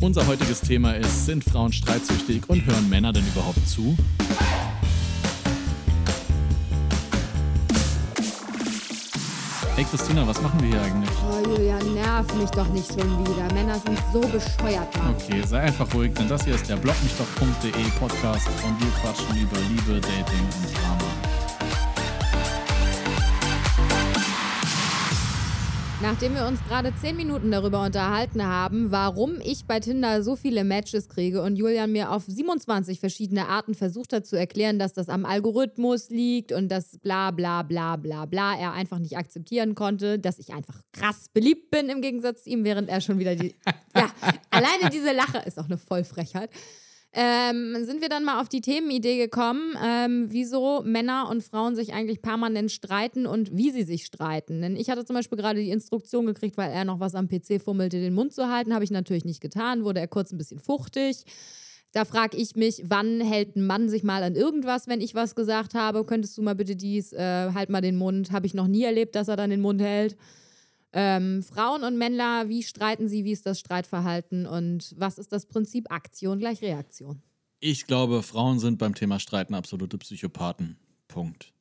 [0.00, 3.96] Unser heutiges Thema ist, sind Frauen streitsüchtig und hören Männer denn überhaupt zu?
[9.74, 11.10] Hey Christina, was machen wir hier eigentlich?
[11.28, 13.52] Oh, Julian, nerv mich doch nicht schon wieder.
[13.52, 15.16] Männer sind so bescheuert, Mann.
[15.16, 19.58] Okay, sei einfach ruhig, denn das hier ist der blogmichdoch.de Podcast und wir quatschen über
[19.68, 21.27] Liebe, Dating und Drama.
[26.00, 30.62] Nachdem wir uns gerade zehn Minuten darüber unterhalten haben, warum ich bei Tinder so viele
[30.62, 35.08] Matches kriege und Julian mir auf 27 verschiedene Arten versucht hat zu erklären, dass das
[35.08, 40.20] am Algorithmus liegt und dass bla bla bla bla bla er einfach nicht akzeptieren konnte,
[40.20, 43.56] dass ich einfach krass beliebt bin im Gegensatz zu ihm, während er schon wieder die.
[43.96, 44.08] ja,
[44.50, 46.50] alleine diese Lache ist auch eine Vollfrechheit
[47.12, 51.94] ähm, sind wir dann mal auf die Themenidee gekommen, ähm, wieso Männer und Frauen sich
[51.94, 54.60] eigentlich permanent streiten und wie sie sich streiten.
[54.60, 57.62] Denn ich hatte zum Beispiel gerade die Instruktion gekriegt, weil er noch was am PC
[57.62, 58.74] fummelte, den Mund zu halten.
[58.74, 61.24] Habe ich natürlich nicht getan, wurde er kurz ein bisschen fuchtig.
[61.92, 65.34] Da frage ich mich, wann hält ein Mann sich mal an irgendwas, wenn ich was
[65.34, 66.04] gesagt habe?
[66.04, 68.32] Könntest du mal bitte dies, äh, halt mal den Mund.
[68.32, 70.16] Habe ich noch nie erlebt, dass er dann den Mund hält.
[70.92, 75.46] Ähm, Frauen und Männer, wie streiten sie, wie ist das Streitverhalten und was ist das
[75.46, 77.22] Prinzip Aktion gleich Reaktion?
[77.60, 80.78] Ich glaube, Frauen sind beim Thema Streiten absolute Psychopathen.
[81.08, 81.52] Punkt.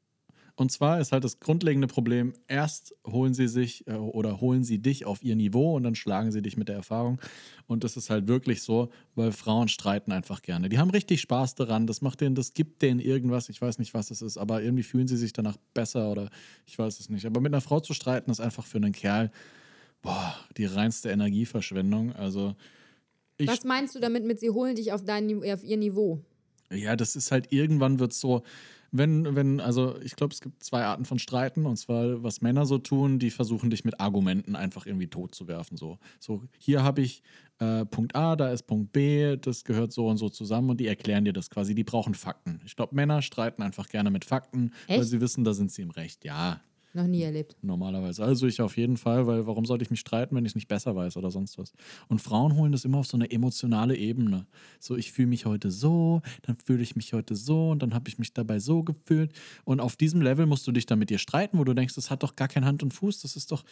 [0.58, 4.80] Und zwar ist halt das grundlegende Problem, erst holen sie sich äh, oder holen sie
[4.80, 7.22] dich auf ihr Niveau und dann schlagen sie dich mit der Erfahrung.
[7.68, 10.68] Und das ist halt wirklich so, weil Frauen streiten einfach gerne.
[10.68, 13.94] Die haben richtig Spaß daran, das macht denen, das gibt denen irgendwas, ich weiß nicht,
[13.94, 16.32] was es ist, aber irgendwie fühlen sie sich danach besser oder
[16.66, 17.28] ich weiß es nicht.
[17.28, 19.32] Aber mit einer Frau zu streiten ist einfach für einen Kerl,
[20.02, 22.14] boah, die reinste Energieverschwendung.
[22.14, 22.56] Also
[23.38, 26.20] Was meinst du damit mit, sie holen dich auf, dein, auf ihr Niveau?
[26.72, 28.42] Ja, das ist halt, irgendwann wird es so,
[28.92, 31.66] wenn, wenn, also ich glaube, es gibt zwei Arten von Streiten.
[31.66, 35.48] Und zwar, was Männer so tun, die versuchen dich mit Argumenten einfach irgendwie tot zu
[35.48, 35.78] werfen.
[35.78, 37.24] So, so hier habe ich
[37.60, 40.88] äh, Punkt A, da ist Punkt B, das gehört so und so zusammen und die
[40.88, 41.76] erklären dir das quasi.
[41.76, 42.62] Die brauchen Fakten.
[42.66, 45.00] Ich glaube, Männer streiten einfach gerne mit Fakten, Echt?
[45.00, 46.24] weil sie wissen, da sind sie im Recht.
[46.24, 46.62] Ja,
[46.94, 47.56] noch nie erlebt.
[47.62, 48.24] Normalerweise.
[48.24, 50.68] Also ich auf jeden Fall, weil warum sollte ich mich streiten, wenn ich es nicht
[50.68, 51.74] besser weiß oder sonst was?
[52.08, 54.48] Und Frauen holen das immer auf so eine emotionale Ebene.
[54.80, 58.10] So, ich fühle mich heute so, dann fühle ich mich heute so und dann habe
[58.10, 59.34] ich mich dabei so gefühlt.
[59.64, 62.10] Und auf diesem Level musst du dich dann mit dir streiten, wo du denkst, das
[62.10, 63.22] hat doch gar kein Hand und Fuß.
[63.22, 63.64] Das ist doch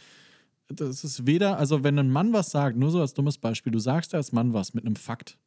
[0.68, 3.80] das ist weder, also wenn ein Mann was sagt, nur so als dummes Beispiel, du
[3.80, 5.38] sagst als Mann was mit einem Fakt,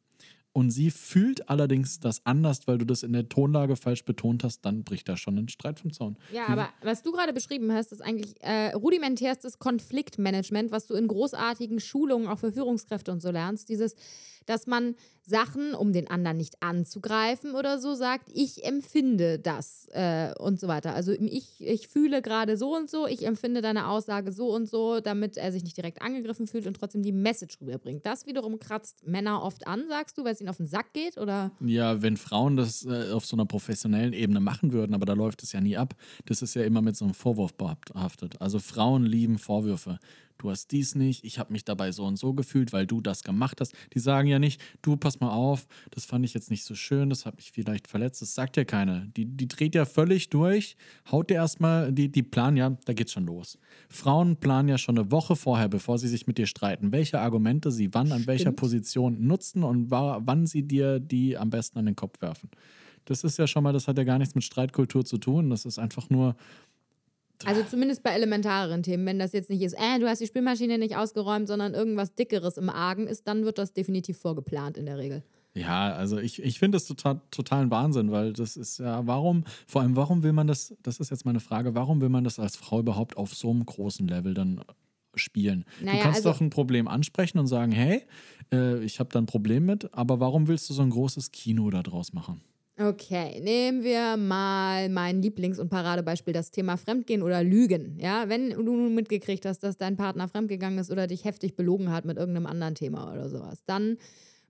[0.51, 4.61] und sie fühlt allerdings das anders, weil du das in der Tonlage falsch betont hast,
[4.65, 6.17] dann bricht da schon ein Streit vom Zaun.
[6.33, 11.07] Ja, aber was du gerade beschrieben hast, ist eigentlich äh, rudimentärstes Konfliktmanagement, was du in
[11.07, 13.69] großartigen Schulungen auch für Führungskräfte und so lernst.
[13.69, 13.95] Dieses,
[14.47, 20.33] dass man Sachen, um den anderen nicht anzugreifen oder so, sagt, ich empfinde das äh,
[20.39, 20.95] und so weiter.
[20.95, 24.99] Also ich, ich fühle gerade so und so, ich empfinde deine Aussage so und so,
[25.01, 28.07] damit er sich nicht direkt angegriffen fühlt und trotzdem die Message rüberbringt.
[28.07, 31.17] Das wiederum kratzt Männer oft an, sagst du, weil es ihnen auf den Sack geht,
[31.17, 31.51] oder?
[31.59, 35.43] Ja, wenn Frauen das äh, auf so einer professionellen Ebene machen würden, aber da läuft
[35.43, 35.95] es ja nie ab.
[36.25, 38.41] Das ist ja immer mit so einem Vorwurf behaftet.
[38.41, 39.99] Also Frauen lieben Vorwürfe
[40.39, 43.23] du hast dies nicht, ich habe mich dabei so und so gefühlt, weil du das
[43.23, 43.73] gemacht hast.
[43.93, 47.09] Die sagen ja nicht, du pass mal auf, das fand ich jetzt nicht so schön,
[47.09, 48.21] das hat mich vielleicht verletzt.
[48.21, 49.05] Das sagt ja keiner.
[49.15, 50.75] Die, die dreht ja völlig durch,
[51.11, 53.59] haut dir erstmal, die, die planen ja, da geht's schon los.
[53.89, 57.71] Frauen planen ja schon eine Woche vorher, bevor sie sich mit dir streiten, welche Argumente
[57.71, 61.95] sie wann an welcher Position nutzen und wann sie dir die am besten an den
[61.95, 62.49] Kopf werfen.
[63.05, 65.49] Das ist ja schon mal, das hat ja gar nichts mit Streitkultur zu tun.
[65.49, 66.35] Das ist einfach nur,
[67.45, 70.77] also zumindest bei elementareren Themen, wenn das jetzt nicht ist, äh, du hast die Spülmaschine
[70.77, 74.97] nicht ausgeräumt, sondern irgendwas Dickeres im Argen ist, dann wird das definitiv vorgeplant in der
[74.97, 75.23] Regel.
[75.55, 79.81] Ja, also ich, ich finde das total, totalen Wahnsinn, weil das ist ja, warum, vor
[79.81, 82.55] allem, warum will man das, das ist jetzt meine Frage, warum will man das als
[82.55, 84.61] Frau überhaupt auf so einem großen Level dann
[85.15, 85.65] spielen?
[85.81, 88.03] Naja, du kannst also, doch ein Problem ansprechen und sagen, hey,
[88.51, 91.69] äh, ich habe da ein Problem mit, aber warum willst du so ein großes Kino
[91.71, 92.41] daraus machen?
[92.81, 97.99] Okay, nehmen wir mal mein Lieblings- und Paradebeispiel, das Thema Fremdgehen oder Lügen.
[97.99, 101.91] Ja, wenn du nun mitgekriegt hast, dass dein Partner fremdgegangen ist oder dich heftig belogen
[101.91, 103.97] hat mit irgendeinem anderen Thema oder sowas, dann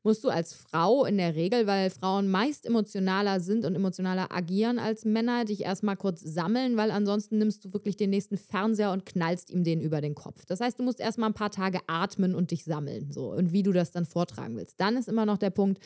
[0.03, 4.77] musst du als Frau in der Regel, weil Frauen meist emotionaler sind und emotionaler agieren
[4.77, 9.07] als Männer, dich erstmal kurz sammeln, weil ansonsten nimmst du wirklich den nächsten Fernseher und
[9.07, 10.45] knallst ihm den über den Kopf.
[10.45, 13.63] Das heißt, du musst erstmal ein paar Tage atmen und dich sammeln, so und wie
[13.63, 14.79] du das dann vortragen willst.
[14.79, 15.79] Dann ist immer noch der Punkt,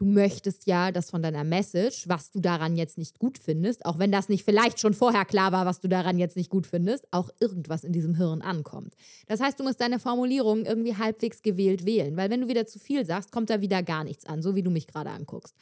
[0.00, 3.98] du möchtest ja, dass von deiner Message, was du daran jetzt nicht gut findest, auch
[3.98, 7.06] wenn das nicht vielleicht schon vorher klar war, was du daran jetzt nicht gut findest,
[7.10, 8.94] auch irgendwas in diesem Hirn ankommt.
[9.28, 12.78] Das heißt, du musst deine Formulierung irgendwie halbwegs gewählt wählen, weil wenn du wieder zu
[12.78, 15.54] viel sagst, kommt da wieder gar nichts an, so wie du mich gerade anguckst.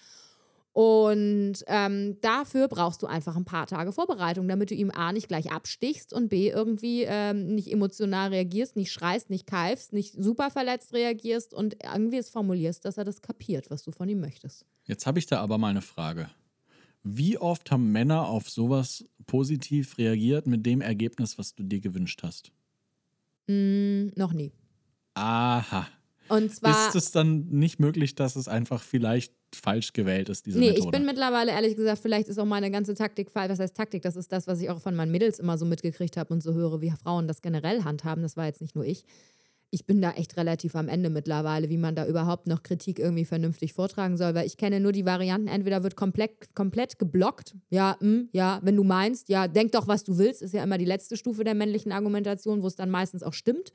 [0.79, 5.27] Und ähm, dafür brauchst du einfach ein paar Tage Vorbereitung, damit du ihm A nicht
[5.27, 10.53] gleich abstichst und B irgendwie ähm, nicht emotional reagierst, nicht schreist, nicht keifst, nicht super
[10.53, 14.67] verletzt reagierst und irgendwie es formulierst, dass er das kapiert, was du von ihm möchtest.
[14.85, 16.31] Jetzt habe ich da aber mal eine Frage.
[17.03, 22.23] Wie oft haben Männer auf sowas positiv reagiert mit dem Ergebnis, was du dir gewünscht
[22.23, 22.53] hast?
[23.49, 24.53] Mm, noch nie.
[25.15, 25.89] Aha.
[26.29, 26.89] Und zwar.
[26.89, 30.87] Ist es dann nicht möglich, dass es einfach vielleicht falsch gewählt ist, diese nee, Methode?
[30.87, 33.51] ich bin mittlerweile ehrlich gesagt, vielleicht ist auch meine ganze Taktik falsch.
[33.51, 34.03] Was heißt Taktik?
[34.03, 36.55] Das ist das, was ich auch von meinen Mädels immer so mitgekriegt habe und so
[36.55, 38.23] höre, wie Frauen das generell handhaben.
[38.23, 39.05] Das war jetzt nicht nur ich.
[39.71, 43.27] Ich bin da echt relativ am Ende mittlerweile, wie man da überhaupt noch Kritik irgendwie
[43.27, 47.97] vernünftig vortragen soll, weil ich kenne nur die Varianten, entweder wird komplett, komplett geblockt, ja,
[48.01, 50.79] mh, hm, ja, wenn du meinst, ja, denk doch, was du willst, ist ja immer
[50.79, 53.73] die letzte Stufe der männlichen Argumentation, wo es dann meistens auch stimmt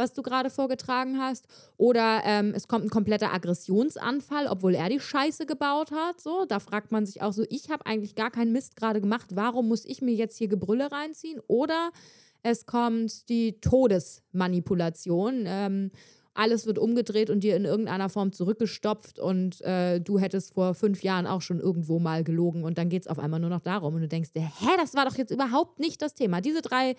[0.00, 1.46] was du gerade vorgetragen hast.
[1.76, 6.20] Oder ähm, es kommt ein kompletter Aggressionsanfall, obwohl er die Scheiße gebaut hat.
[6.20, 9.28] So, da fragt man sich auch so, ich habe eigentlich gar keinen Mist gerade gemacht.
[9.34, 11.40] Warum muss ich mir jetzt hier Gebrülle reinziehen?
[11.46, 11.90] Oder
[12.42, 15.44] es kommt die Todesmanipulation.
[15.46, 15.90] Ähm,
[16.32, 21.02] alles wird umgedreht und dir in irgendeiner Form zurückgestopft und äh, du hättest vor fünf
[21.02, 23.94] Jahren auch schon irgendwo mal gelogen und dann geht es auf einmal nur noch darum
[23.94, 26.40] und du denkst, hä, das war doch jetzt überhaupt nicht das Thema.
[26.40, 26.94] Diese drei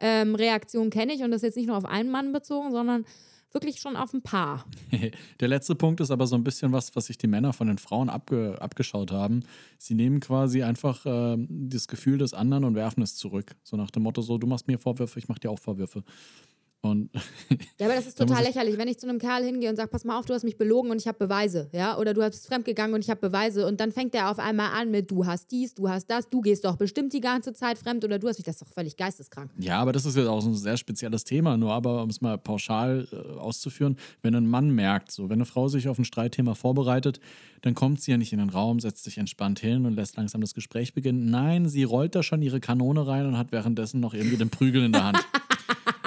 [0.00, 3.04] ähm, Reaktion kenne ich und das ist jetzt nicht nur auf einen Mann bezogen, sondern
[3.52, 4.64] wirklich schon auf ein paar.
[5.40, 7.78] Der letzte Punkt ist aber so ein bisschen was, was sich die Männer von den
[7.78, 9.44] Frauen abge abgeschaut haben.
[9.78, 13.56] Sie nehmen quasi einfach äh, das Gefühl des anderen und werfen es zurück.
[13.62, 16.04] So nach dem Motto, so du machst mir Vorwürfe, ich mach dir auch Vorwürfe.
[16.82, 17.10] Und
[17.78, 20.04] ja, aber das ist total lächerlich, wenn ich zu einem Kerl hingehe und sage, pass
[20.04, 22.94] mal auf, du hast mich belogen und ich habe Beweise, ja, oder du hast fremdgegangen
[22.94, 25.74] und ich habe Beweise und dann fängt er auf einmal an mit, du hast dies,
[25.74, 28.46] du hast das, du gehst doch bestimmt die ganze Zeit fremd oder du hast mich,
[28.46, 29.50] das ist doch völlig geisteskrank.
[29.58, 32.22] Ja, aber das ist jetzt auch so ein sehr spezielles Thema, nur aber um es
[32.22, 36.06] mal pauschal äh, auszuführen, wenn ein Mann merkt, so wenn eine Frau sich auf ein
[36.06, 37.20] Streitthema vorbereitet,
[37.60, 40.40] dann kommt sie ja nicht in den Raum, setzt sich entspannt hin und lässt langsam
[40.40, 41.30] das Gespräch beginnen.
[41.30, 44.82] Nein, sie rollt da schon ihre Kanone rein und hat währenddessen noch irgendwie den Prügel
[44.82, 45.18] in der Hand.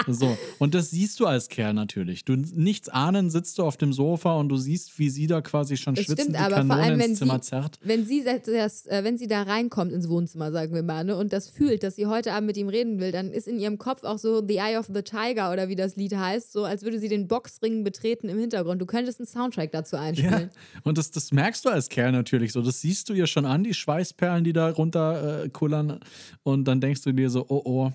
[0.07, 2.25] So, und das siehst du als Kerl natürlich.
[2.25, 5.77] Du nichts ahnen, sitzt du auf dem Sofa und du siehst, wie sie da quasi
[5.77, 7.79] schon das schwitzend stimmt, die Kanone allem, ins Zimmer sie, zerrt.
[7.83, 11.33] Wenn sie, das, äh, wenn sie da reinkommt ins Wohnzimmer, sagen wir mal, ne, und
[11.33, 14.03] das fühlt, dass sie heute Abend mit ihm reden will, dann ist in ihrem Kopf
[14.03, 16.99] auch so The Eye of the Tiger oder wie das Lied heißt, so als würde
[16.99, 18.81] sie den Boxring betreten im Hintergrund.
[18.81, 20.49] Du könntest einen Soundtrack dazu einspielen.
[20.53, 22.61] Ja, und das, das merkst du als Kerl natürlich so.
[22.61, 25.99] Das siehst du ihr schon an, die Schweißperlen, die da runter äh, kullern.
[26.43, 27.91] Und dann denkst du dir so, oh oh,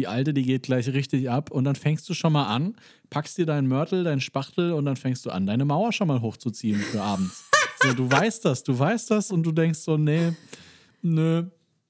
[0.00, 1.50] die alte, die geht gleich richtig ab.
[1.50, 2.74] Und dann fängst du schon mal an,
[3.10, 6.22] packst dir deinen Mörtel, deinen Spachtel und dann fängst du an, deine Mauer schon mal
[6.22, 7.44] hochzuziehen für abends.
[7.82, 10.32] so, du weißt das, du weißt das und du denkst so, nee,
[11.02, 11.44] nö.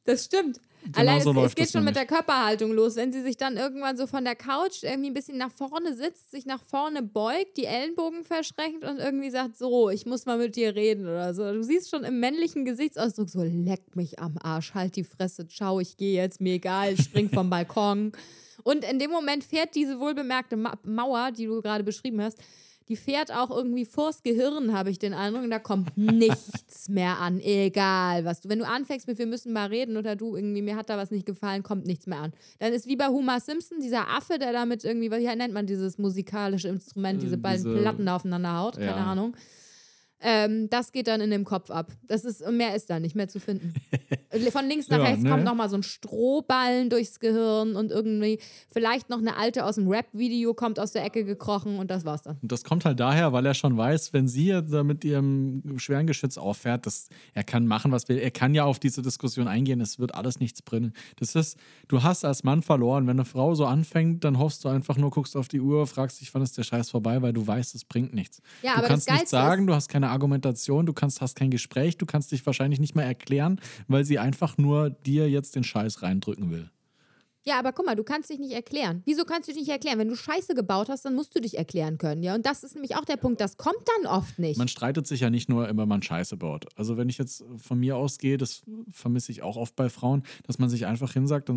[0.05, 0.61] Das stimmt.
[0.83, 2.97] Genau Allein so es, es, geht schon mit der Körperhaltung los.
[2.97, 6.31] Wenn sie sich dann irgendwann so von der Couch irgendwie ein bisschen nach vorne sitzt,
[6.31, 10.57] sich nach vorne beugt, die Ellenbogen verschränkt und irgendwie sagt, so, ich muss mal mit
[10.57, 11.53] dir reden oder so.
[11.53, 15.81] Du siehst schon im männlichen Gesichtsausdruck so, leck mich am Arsch, halt die Fresse, ciao,
[15.81, 18.13] ich gehe jetzt, mir egal, spring vom Balkon.
[18.63, 22.39] Und in dem Moment fährt diese wohlbemerkte Mauer, die du gerade beschrieben hast,
[22.91, 27.21] die fährt auch irgendwie vors Gehirn, habe ich den Eindruck, und da kommt nichts mehr
[27.21, 27.39] an.
[27.41, 28.49] Egal was du.
[28.49, 31.13] Wenn du anfängst mit, wir müssen mal reden oder du irgendwie, mir hat da was
[31.13, 32.33] nicht gefallen, kommt nichts mehr an.
[32.59, 35.99] Dann ist wie bei Homer Simpson, dieser Affe, der damit irgendwie, wie nennt man dieses
[35.99, 39.07] musikalische Instrument, diese beiden diese, Platten aufeinander haut, keine ja.
[39.07, 39.37] Ahnung.
[40.23, 41.93] Ähm, das geht dann in dem Kopf ab.
[42.07, 43.75] Das ist, mehr ist da nicht mehr zu finden.
[44.53, 45.31] Von links nach ja, rechts ne?
[45.31, 48.39] kommt nochmal so ein Strohballen durchs Gehirn und irgendwie
[48.69, 52.23] vielleicht noch eine alte aus dem Rap-Video kommt aus der Ecke gekrochen und das war's
[52.23, 52.39] dann.
[52.41, 56.07] Und das kommt halt daher, weil er schon weiß, wenn sie da mit ihrem schweren
[56.07, 58.19] Geschütz auffährt, dass er kann machen, was will.
[58.19, 60.93] Er kann ja auf diese Diskussion eingehen, es wird alles nichts bringen.
[61.17, 63.07] Das ist, du hast als Mann verloren.
[63.07, 66.21] Wenn eine Frau so anfängt, dann hoffst du einfach nur, guckst auf die Uhr, fragst
[66.21, 68.41] dich, wann ist der Scheiß vorbei, weil du weißt, es bringt nichts.
[68.63, 72.07] Ja, du kannst nichts sagen, du hast keine Argumentation, du kannst, hast kein Gespräch, du
[72.07, 76.51] kannst dich wahrscheinlich nicht mehr erklären, weil sie einfach nur dir jetzt den Scheiß reindrücken
[76.51, 76.71] will.
[77.43, 79.03] Ja, aber guck mal, du kannst dich nicht erklären.
[79.07, 79.99] Wieso kannst du dich nicht erklären?
[79.99, 82.35] Wenn du Scheiße gebaut hast, dann musst du dich erklären können, ja.
[82.35, 84.59] Und das ist nämlich auch der Punkt, das kommt dann oft nicht.
[84.59, 86.67] Man streitet sich ja nicht nur immer, wenn man Scheiße baut.
[86.77, 90.59] Also wenn ich jetzt von mir ausgehe, das vermisse ich auch oft bei Frauen, dass
[90.59, 91.51] man sich einfach hinsagt,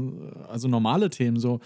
[0.47, 1.59] also normale Themen so,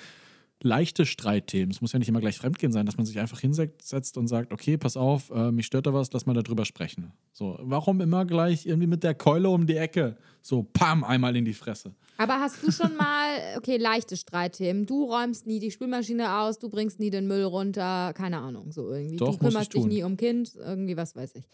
[0.61, 1.71] leichte Streitthemen.
[1.71, 4.51] Es muss ja nicht immer gleich Fremdgehen sein, dass man sich einfach hinsetzt und sagt,
[4.51, 7.11] okay, pass auf, äh, mich stört da was, lass mal darüber sprechen.
[7.31, 10.17] So, warum immer gleich irgendwie mit der Keule um die Ecke?
[10.41, 11.93] So, pam, einmal in die Fresse.
[12.17, 14.85] Aber hast du schon mal, okay, leichte Streitthemen.
[14.85, 18.91] Du räumst nie die Spülmaschine aus, du bringst nie den Müll runter, keine Ahnung, so
[18.91, 19.17] irgendwie.
[19.17, 21.47] Doch, du kümmerst dich nie um Kind, irgendwie, was weiß ich.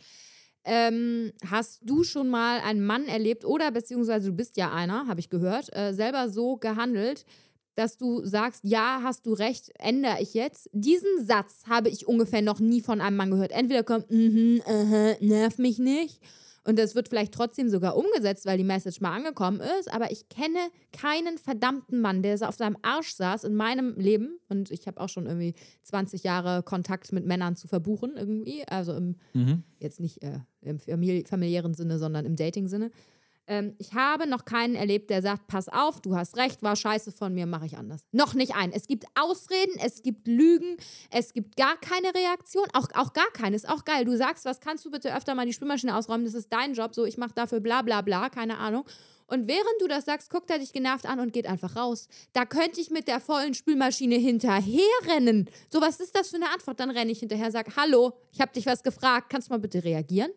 [0.65, 5.19] Ähm, hast du schon mal einen Mann erlebt oder beziehungsweise du bist ja einer, habe
[5.19, 7.25] ich gehört, äh, selber so gehandelt,
[7.75, 10.70] dass du sagst, ja, hast du recht, ändere ich jetzt.
[10.74, 13.51] Diesen Satz habe ich ungefähr noch nie von einem Mann gehört.
[13.51, 16.20] Entweder kommt, mhm, uh -huh, nerv mich nicht.
[16.65, 19.94] Und das wird vielleicht trotzdem sogar umgesetzt, weil die Message mal angekommen ist.
[19.94, 20.60] Aber ich kenne
[20.94, 24.39] keinen verdammten Mann, der so auf seinem Arsch saß in meinem Leben.
[24.48, 28.65] Und ich habe auch schon irgendwie 20 Jahre Kontakt mit Männern zu verbuchen, irgendwie.
[28.68, 29.63] Also im, mhm.
[29.80, 30.80] jetzt nicht äh, im
[31.25, 32.92] familiären Sinne, sondern im Dating-Sinne.
[33.46, 37.12] Ähm, ich habe noch keinen erlebt, der sagt, pass auf, du hast recht, war scheiße
[37.12, 38.06] von mir, mache ich anders.
[38.12, 38.72] Noch nicht einen.
[38.72, 40.78] Es gibt Ausreden, es gibt Lügen,
[41.12, 43.56] es gibt gar keine Reaktion, auch, auch gar keine.
[43.56, 44.06] Ist auch geil.
[44.06, 46.96] Du sagst, was kannst du bitte öfter mal die Spülmaschine ausräumen, das ist dein Job,
[46.96, 48.86] so ich mache dafür bla bla bla, keine Ahnung.
[49.28, 52.08] Und während du das sagst, guckt er dich genervt an und geht einfach raus.
[52.34, 55.50] Da könnte ich mit der vollen Spülmaschine hinterherrennen.
[55.72, 56.80] So, was ist das für eine Antwort?
[56.80, 59.84] Dann renne ich hinterher, sag, hallo, ich habe dich was gefragt, kannst du mal bitte
[59.84, 60.32] reagieren?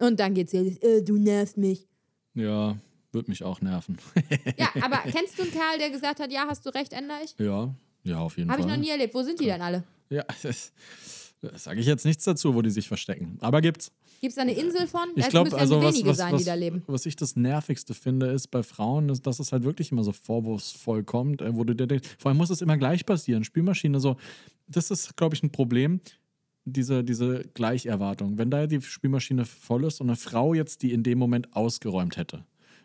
[0.00, 1.86] Und dann geht's hier, äh, du nervst mich.
[2.34, 2.76] Ja,
[3.12, 3.96] wird mich auch nerven.
[4.58, 7.34] ja, aber kennst du einen Kerl, der gesagt hat, ja, hast du recht, ändere ich?
[7.38, 8.64] Ja, ja, auf jeden Hab Fall.
[8.64, 9.14] Habe ich noch nie erlebt.
[9.14, 9.84] Wo sind die denn alle?
[10.10, 10.72] Ja, das,
[11.40, 13.38] das sage ich jetzt nichts dazu, wo die sich verstecken.
[13.40, 13.92] Aber gibt's.
[14.20, 15.08] Gibt es da eine Insel von?
[15.16, 16.82] Ich glaube, also was, wenige was, sein, was, die da leben.
[16.86, 20.12] was ich das Nervigste finde, ist bei Frauen, ist, dass es halt wirklich immer so
[20.12, 23.44] vorwurfsvoll kommt, äh, wo du dir denkst, vor allem muss es immer gleich passieren.
[23.44, 24.16] Spülmaschine, so,
[24.66, 26.00] das ist, glaube ich, ein Problem
[26.64, 28.38] diese, diese Gleicherwartung.
[28.38, 32.16] Wenn da die Spielmaschine voll ist und eine Frau jetzt die in dem Moment ausgeräumt
[32.16, 32.44] hätte,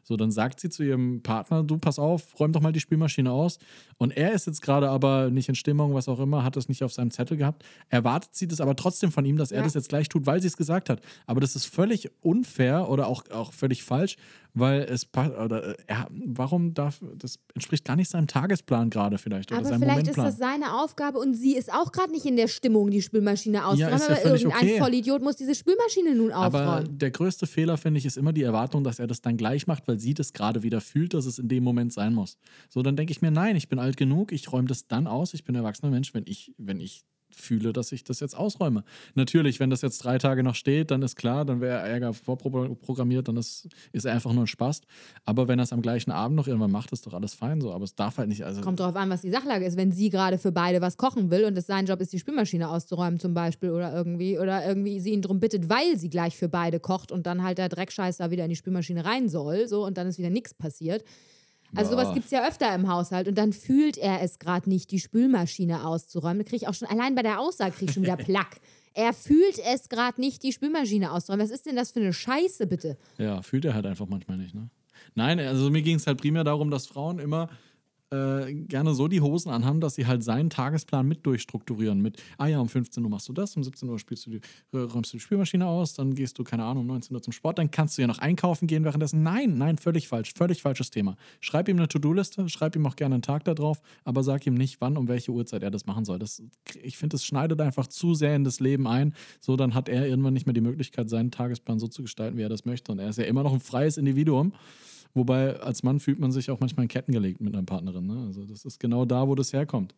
[0.10, 3.32] so, dann sagt sie zu ihrem Partner, du pass auf, räum doch mal die Spielmaschine
[3.32, 3.60] aus.
[3.98, 6.84] Und er ist jetzt gerade aber nicht in Stimmung, was auch immer, hat es nicht
[6.84, 7.64] auf seinem Zettel gehabt.
[7.90, 9.64] Erwartet sie das aber trotzdem von ihm, dass er ja.
[9.66, 11.02] das jetzt gleich tut, weil sie es gesagt hat.
[11.28, 14.16] Aber das ist völlig unfair oder auch, auch völlig falsch,
[14.54, 19.60] weil es oder ja, warum darf das entspricht gar nicht seinem Tagesplan gerade vielleicht oder
[19.60, 20.28] aber seinem vielleicht Momentplan.
[20.28, 23.66] ist das seine Aufgabe und sie ist auch gerade nicht in der Stimmung die Spülmaschine
[23.66, 24.80] auszuräumen, ja, ja aber irgendein okay.
[24.80, 26.68] Vollidiot muss diese Spülmaschine nun aufräumen.
[26.68, 29.68] Aber der größte Fehler finde ich ist immer die Erwartung, dass er das dann gleich
[29.68, 32.38] macht, weil sie das gerade wieder fühlt, dass es in dem Moment sein muss.
[32.70, 35.34] So dann denke ich mir, nein, ich bin alt genug, ich räume das dann aus,
[35.34, 38.84] ich bin ein erwachsener Mensch, wenn ich wenn ich fühle, dass ich das jetzt ausräume.
[39.16, 43.28] Natürlich, wenn das jetzt drei Tage noch steht, dann ist klar, dann wäre Ärger vorprogrammiert,
[43.28, 44.82] dann ist, ist er einfach nur ein Spaß.
[45.26, 47.72] Aber wenn er es am gleichen Abend noch irgendwann macht, ist doch alles fein so.
[47.72, 48.44] Aber es darf halt nicht.
[48.44, 49.78] Also Kommt darauf an, was die Sachlage ist.
[49.78, 52.70] Wenn sie gerade für beide was kochen will und es sein Job ist, die Spülmaschine
[52.70, 56.50] auszuräumen zum Beispiel oder irgendwie, oder irgendwie sie ihn darum bittet, weil sie gleich für
[56.50, 59.86] beide kocht und dann halt der Dreckscheiß da wieder in die Spülmaschine rein soll, so
[59.86, 61.04] und dann ist wieder nichts passiert
[61.76, 64.92] also sowas gibt es ja öfter im Haushalt und dann fühlt er es gerade nicht,
[64.92, 66.40] die Spülmaschine auszuräumen.
[66.40, 68.60] Da kriege ich auch schon, allein bei der Aussage kriege ich schon wieder Plack.
[68.94, 71.46] Er fühlt es gerade nicht, die Spülmaschine auszuräumen.
[71.46, 72.98] Was ist denn das für eine Scheiße, bitte?
[73.18, 74.70] Ja, fühlt er halt einfach manchmal nicht, ne?
[75.16, 77.50] Nein, also mir ging es halt primär darum, dass Frauen immer
[78.12, 82.02] äh, gerne so die Hosen anhaben, dass sie halt seinen Tagesplan mit durchstrukturieren.
[82.02, 84.42] Mit, ah ja, um 15 Uhr machst du das, um 17 Uhr spielst du die,
[84.74, 87.34] äh, räumst du die Spielmaschine aus, dann gehst du, keine Ahnung, um 19 Uhr zum
[87.34, 89.22] Sport, dann kannst du ja noch einkaufen gehen währenddessen.
[89.24, 91.18] Nein, nein, völlig falsch, völlig falsches Thema.
[91.40, 94.56] Schreib ihm eine To-Do-Liste, schreib ihm auch gerne einen Tag da drauf, aber sag ihm
[94.56, 96.20] nicht, wann, um welche Uhrzeit er das machen soll.
[96.20, 96.42] Das,
[96.82, 99.14] ich finde, das schneidet einfach zu sehr in das Leben ein.
[99.40, 102.42] So, dann hat er irgendwann nicht mehr die Möglichkeit, seinen Tagesplan so zu gestalten, wie
[102.42, 102.92] er das möchte.
[102.92, 104.54] Und er ist ja immer noch ein freies Individuum.
[105.14, 108.06] Wobei als Mann fühlt man sich auch manchmal in Ketten gelegt mit einer Partnerin.
[108.06, 108.26] Ne?
[108.28, 109.96] Also das ist genau da, wo das herkommt.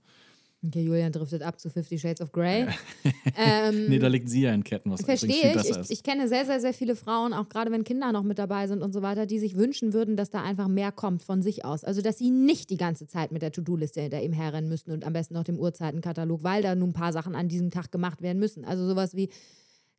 [0.63, 2.67] Okay, Julian driftet ab zu Fifty Shades of Grey.
[3.35, 5.69] ähm, nee, da liegt sie ja in Ketten, was Verstehe ich.
[5.69, 5.89] ich.
[5.89, 8.83] Ich kenne sehr, sehr, sehr viele Frauen, auch gerade wenn Kinder noch mit dabei sind
[8.83, 11.83] und so weiter, die sich wünschen würden, dass da einfach mehr kommt von sich aus.
[11.83, 15.03] Also, dass sie nicht die ganze Zeit mit der To-Do-Liste hinter ihm herrennen müssten und
[15.03, 18.21] am besten noch dem Uhrzeitenkatalog, weil da nun ein paar Sachen an diesem Tag gemacht
[18.21, 18.63] werden müssen.
[18.63, 19.29] Also sowas wie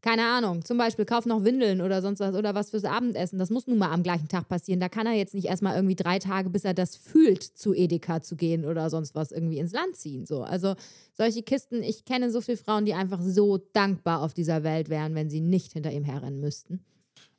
[0.02, 3.38] keine Ahnung, zum Beispiel kauf noch Windeln oder sonst was oder was fürs Abendessen.
[3.38, 4.80] Das muss nun mal am gleichen Tag passieren.
[4.80, 8.20] Da kann er jetzt nicht erstmal irgendwie drei Tage, bis er das fühlt, zu Edeka
[8.20, 10.26] zu gehen oder sonst was irgendwie ins Land ziehen.
[10.26, 10.42] So.
[10.42, 10.74] Also
[11.12, 15.14] solche Kisten, ich kenne so viele Frauen, die einfach so dankbar auf dieser Welt wären,
[15.14, 16.84] wenn sie nicht hinter ihm herrennen müssten.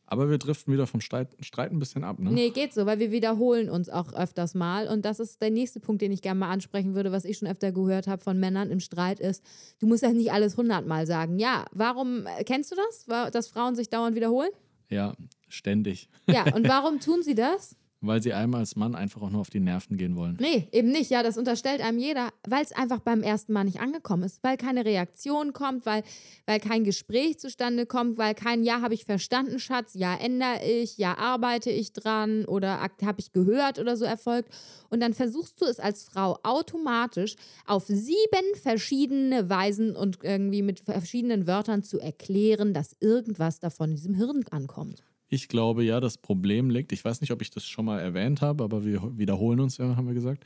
[0.06, 2.32] Aber wir driften wieder vom Streit, Streit ein bisschen ab, ne?
[2.32, 4.88] Nee, geht so, weil wir wiederholen uns auch öfters mal.
[4.88, 7.48] Und das ist der nächste Punkt, den ich gerne mal ansprechen würde, was ich schon
[7.48, 9.44] öfter gehört habe von Männern im Streit ist,
[9.80, 11.40] du musst das nicht alles hundertmal sagen.
[11.40, 14.52] Ja, warum, äh, kennst du das, dass Frauen sich dauernd wiederholen?
[14.90, 15.16] Ja,
[15.48, 16.10] ständig.
[16.28, 17.76] Ja, und warum tun sie das?
[18.06, 20.36] Weil sie einem als Mann einfach auch nur auf die Nerven gehen wollen.
[20.38, 21.10] Nee, eben nicht.
[21.10, 24.58] Ja, das unterstellt einem jeder, weil es einfach beim ersten Mal nicht angekommen ist, weil
[24.58, 26.04] keine Reaktion kommt, weil,
[26.46, 30.98] weil kein Gespräch zustande kommt, weil kein Ja habe ich verstanden, Schatz, Ja ändere ich,
[30.98, 34.50] Ja arbeite ich dran oder habe ich gehört oder so erfolgt.
[34.90, 40.82] Und dann versuchst du es als Frau automatisch auf sieben verschiedene Weisen und irgendwie mit
[40.82, 45.04] verschiedenen Wörtern zu erklären, dass irgendwas davon in diesem Hirn ankommt.
[45.34, 48.42] Ich glaube ja, das Problem liegt, ich weiß nicht, ob ich das schon mal erwähnt
[48.42, 50.46] habe, aber wir wiederholen uns ja, haben wir gesagt.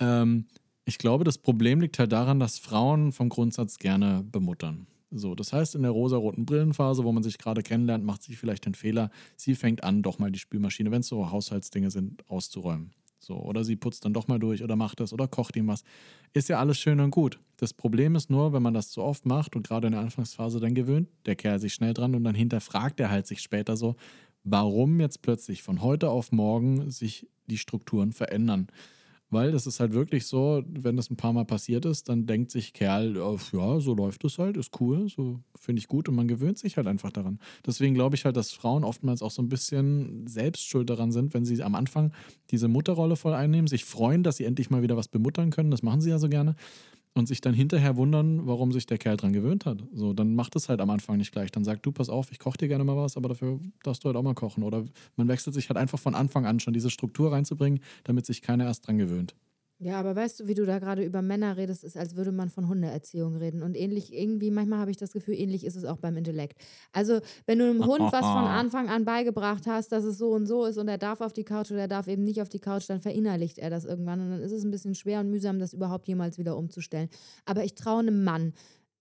[0.00, 0.44] Ähm,
[0.84, 4.86] ich glaube, das Problem liegt halt daran, dass Frauen vom Grundsatz gerne bemuttern.
[5.10, 8.66] So, das heißt, in der rosaroten Brillenphase, wo man sich gerade kennenlernt, macht sie vielleicht
[8.66, 12.90] den Fehler, sie fängt an, doch mal die Spülmaschine, wenn es so Haushaltsdinge sind, auszuräumen.
[13.20, 15.82] So, oder sie putzt dann doch mal durch oder macht das oder kocht ihm was.
[16.32, 17.40] Ist ja alles schön und gut.
[17.56, 20.60] Das Problem ist nur, wenn man das zu oft macht und gerade in der Anfangsphase
[20.60, 23.96] dann gewöhnt, der Kerl sich schnell dran und dann hinterfragt er halt sich später so,
[24.44, 28.68] warum jetzt plötzlich von heute auf morgen sich die Strukturen verändern.
[29.30, 32.50] Weil das ist halt wirklich so, wenn das ein paar Mal passiert ist, dann denkt
[32.50, 36.08] sich Kerl, ja, so läuft es halt, ist cool, so finde ich gut.
[36.08, 37.38] Und man gewöhnt sich halt einfach daran.
[37.66, 41.34] Deswegen glaube ich halt, dass Frauen oftmals auch so ein bisschen selbst schuld daran sind,
[41.34, 42.12] wenn sie am Anfang
[42.50, 45.82] diese Mutterrolle voll einnehmen, sich freuen, dass sie endlich mal wieder was bemuttern können, das
[45.82, 46.56] machen sie ja so gerne
[47.18, 49.82] und sich dann hinterher wundern, warum sich der Kerl dran gewöhnt hat.
[49.92, 51.50] So, dann macht es halt am Anfang nicht gleich.
[51.50, 54.06] Dann sagt du, pass auf, ich koche dir gerne mal was, aber dafür darfst du
[54.06, 54.62] halt auch mal kochen.
[54.62, 54.84] Oder
[55.16, 58.64] man wechselt sich halt einfach von Anfang an schon diese Struktur reinzubringen, damit sich keiner
[58.64, 59.34] erst dran gewöhnt.
[59.80, 62.50] Ja, aber weißt du, wie du da gerade über Männer redest, ist, als würde man
[62.50, 63.62] von Hundeerziehung reden.
[63.62, 66.60] Und ähnlich, irgendwie, manchmal habe ich das Gefühl, ähnlich ist es auch beim Intellekt.
[66.92, 70.46] Also, wenn du einem Hund was von Anfang an beigebracht hast, dass es so und
[70.46, 72.58] so ist und er darf auf die Couch oder er darf eben nicht auf die
[72.58, 74.20] Couch, dann verinnerlicht er das irgendwann.
[74.20, 77.08] Und dann ist es ein bisschen schwer und mühsam, das überhaupt jemals wieder umzustellen.
[77.44, 78.54] Aber ich traue einem Mann,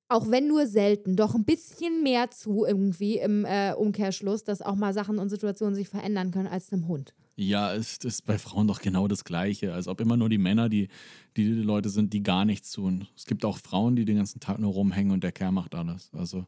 [0.10, 4.76] auch wenn nur selten, doch ein bisschen mehr zu irgendwie im äh, Umkehrschluss, dass auch
[4.76, 7.16] mal Sachen und Situationen sich verändern können als einem Hund.
[7.40, 9.72] Ja, es ist bei Frauen doch genau das Gleiche.
[9.72, 10.88] Als ob immer nur die Männer die,
[11.36, 13.08] die Leute sind, die gar nichts tun.
[13.16, 16.10] Es gibt auch Frauen, die den ganzen Tag nur rumhängen und der Kerl macht alles.
[16.14, 16.48] Also,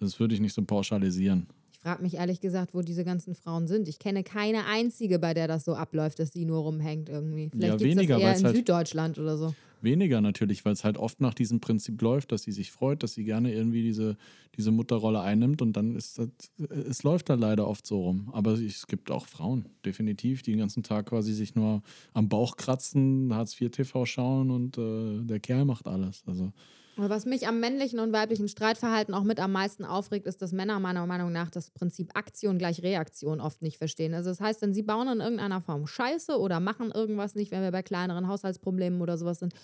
[0.00, 1.48] das würde ich nicht so pauschalisieren.
[1.82, 3.88] Frage mich ehrlich gesagt, wo diese ganzen Frauen sind.
[3.88, 7.50] Ich kenne keine einzige, bei der das so abläuft, dass sie nur rumhängt irgendwie.
[7.50, 9.52] Vielleicht ja, weniger, das eher in halt Süddeutschland oder so.
[9.80, 13.14] Weniger natürlich, weil es halt oft nach diesem Prinzip läuft, dass sie sich freut, dass
[13.14, 14.16] sie gerne irgendwie diese,
[14.56, 16.28] diese Mutterrolle einnimmt und dann ist das,
[16.70, 18.30] es läuft da leider oft so rum.
[18.32, 21.82] Aber es gibt auch Frauen, definitiv, die den ganzen Tag quasi sich nur
[22.14, 26.22] am Bauch kratzen, Hartz IV TV schauen und äh, der Kerl macht alles.
[26.28, 26.52] Also
[26.96, 30.78] was mich am männlichen und weiblichen Streitverhalten auch mit am meisten aufregt, ist, dass Männer
[30.78, 34.14] meiner Meinung nach das Prinzip Aktion gleich Reaktion oft nicht verstehen.
[34.14, 37.62] Also das heißt, wenn sie bauen in irgendeiner Form Scheiße oder machen irgendwas nicht, wenn
[37.62, 39.54] wir bei kleineren Haushaltsproblemen oder sowas sind,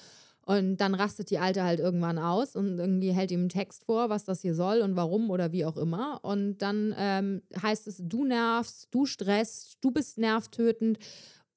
[0.49, 4.09] und dann rastet die Alte halt irgendwann aus und irgendwie hält ihm einen Text vor,
[4.09, 6.21] was das hier soll und warum oder wie auch immer.
[6.23, 10.99] Und dann ähm, heißt es, du nervst, du stresst, du bist nervtötend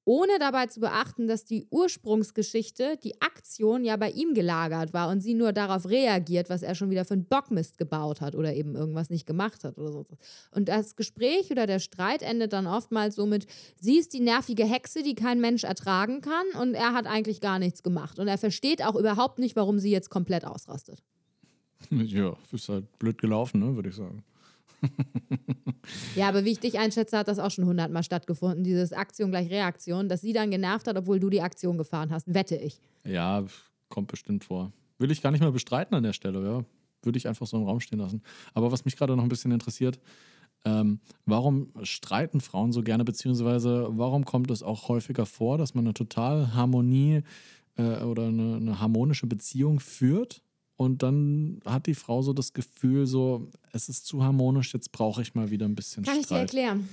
[0.04, 5.20] ohne dabei zu beachten, dass die Ursprungsgeschichte, die Aktion ja bei ihm gelagert war und
[5.20, 8.74] sie nur darauf reagiert, was er schon wieder für einen Bockmist gebaut hat oder eben
[8.74, 10.04] irgendwas nicht gemacht hat oder so.
[10.50, 13.46] Und das Gespräch oder der Streit endet dann oftmals so mit,
[13.80, 17.58] sie ist die nervige Hexe, die kein Mensch ertragen kann und er hat eigentlich gar
[17.58, 18.18] nichts gemacht.
[18.18, 21.02] Und er versteht auch überhaupt nicht, warum sie jetzt komplett ausrastet.
[21.90, 24.24] Ja, ist halt blöd gelaufen, ne, würde ich sagen.
[26.16, 29.50] ja, aber wie ich dich einschätze, hat das auch schon hundertmal stattgefunden, dieses Aktion gleich
[29.50, 32.32] Reaktion, dass sie dann genervt hat, obwohl du die Aktion gefahren hast.
[32.32, 32.80] Wette ich.
[33.04, 33.44] Ja,
[33.88, 34.72] kommt bestimmt vor.
[34.98, 36.64] Will ich gar nicht mehr bestreiten an der Stelle, ja.
[37.02, 38.22] Würde ich einfach so im Raum stehen lassen.
[38.54, 39.98] Aber was mich gerade noch ein bisschen interessiert,
[40.64, 45.84] ähm, warum streiten Frauen so gerne, beziehungsweise warum kommt es auch häufiger vor, dass man
[45.84, 47.22] eine total Harmonie
[47.76, 50.42] äh, oder eine, eine harmonische Beziehung führt?
[50.76, 55.22] Und dann hat die Frau so das Gefühl, so, es ist zu harmonisch, jetzt brauche
[55.22, 56.44] ich mal wieder ein bisschen Kann Streit.
[56.44, 56.88] ich dir erklären.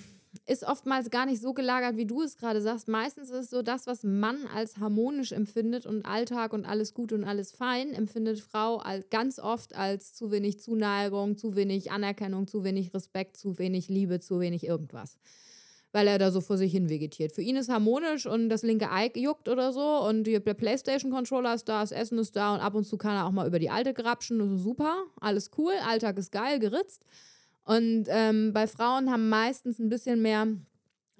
[0.46, 2.88] Ist oftmals gar nicht so gelagert, wie du es gerade sagst.
[2.88, 7.14] Meistens ist es so, das, was Mann als harmonisch empfindet und Alltag und alles gut
[7.14, 12.46] und alles fein, empfindet Frau als, ganz oft als zu wenig Zuneigung, zu wenig Anerkennung,
[12.46, 15.18] zu wenig Respekt, zu wenig Liebe, zu wenig irgendwas
[15.92, 17.32] weil er da so vor sich hin vegetiert.
[17.32, 21.68] Für ihn ist harmonisch und das linke Ei juckt oder so und der Playstation-Controller ist
[21.68, 23.70] da, das Essen ist da und ab und zu kann er auch mal über die
[23.70, 24.40] alte grapschen.
[24.40, 27.04] Das ist super, alles cool, Alltag ist geil, geritzt.
[27.64, 30.48] Und ähm, bei Frauen haben meistens ein bisschen mehr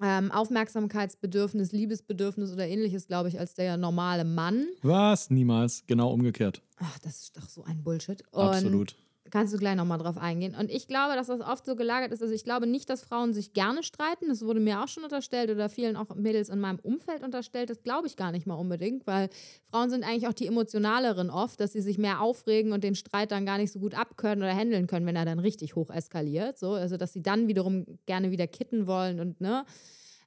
[0.02, 4.66] ähm, Aufmerksamkeitsbedürfnis, Liebesbedürfnis oder ähnliches, glaube ich, als der normale Mann.
[4.82, 5.30] Was?
[5.30, 5.84] Niemals.
[5.86, 6.62] Genau umgekehrt.
[6.78, 8.22] Ach, das ist doch so ein Bullshit.
[8.32, 8.96] Und Absolut.
[9.30, 10.54] Kannst du gleich nochmal drauf eingehen.
[10.58, 12.22] Und ich glaube, dass das oft so gelagert ist.
[12.22, 14.28] Also ich glaube nicht, dass Frauen sich gerne streiten.
[14.28, 17.70] Das wurde mir auch schon unterstellt oder vielen auch Mädels in meinem Umfeld unterstellt.
[17.70, 19.28] Das glaube ich gar nicht mal unbedingt, weil
[19.70, 23.30] Frauen sind eigentlich auch die emotionaleren oft, dass sie sich mehr aufregen und den Streit
[23.30, 26.58] dann gar nicht so gut abkönnen oder handeln können, wenn er dann richtig hoch eskaliert.
[26.58, 29.64] So, also dass sie dann wiederum gerne wieder kitten wollen und ne.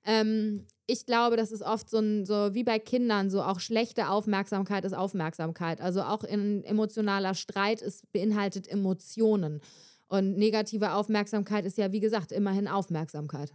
[0.06, 4.10] Ähm, ich glaube, das ist oft so, ein, so wie bei Kindern, so auch schlechte
[4.10, 5.80] Aufmerksamkeit ist Aufmerksamkeit.
[5.80, 9.62] Also auch in emotionaler Streit ist beinhaltet Emotionen.
[10.08, 13.54] Und negative Aufmerksamkeit ist ja, wie gesagt, immerhin Aufmerksamkeit.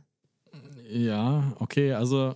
[0.90, 2.34] Ja, okay, also